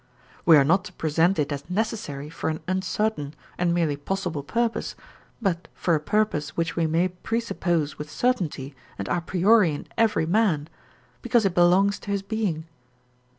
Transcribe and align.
We 0.47 0.57
are 0.57 0.63
not 0.63 0.83
to 0.85 0.93
present 0.93 1.37
it 1.37 1.51
as 1.51 1.69
necessary 1.69 2.27
for 2.27 2.49
an 2.49 2.61
uncertain 2.67 3.35
and 3.59 3.71
merely 3.71 3.95
possible 3.95 4.41
purpose, 4.41 4.95
but 5.39 5.67
for 5.75 5.93
a 5.93 5.99
purpose 5.99 6.57
which 6.57 6.75
we 6.75 6.87
may 6.87 7.09
presuppose 7.09 7.99
with 7.99 8.09
certainty 8.09 8.73
and 8.97 9.07
a 9.07 9.21
priori 9.21 9.75
in 9.75 9.85
every 9.99 10.25
man, 10.25 10.69
because 11.21 11.45
it 11.45 11.53
belongs 11.53 11.99
to 11.99 12.09
his 12.09 12.23
being. 12.23 12.65